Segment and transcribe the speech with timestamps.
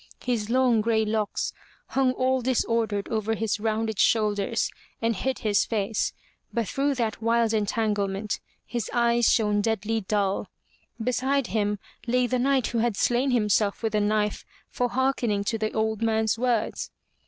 [0.25, 1.53] His long gray locks
[1.89, 6.11] hung all disordered over his rounded shoulders and hid his face,
[6.51, 10.49] but through that 39 MY BOOK HOUSE wild entanglement, his eyes shown deadly dull.
[10.99, 11.77] Beside him
[12.07, 16.01] lay the knight who had slain himself with a knife for hearkening to the old
[16.01, 16.89] man's words.